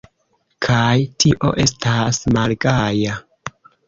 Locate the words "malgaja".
2.39-3.19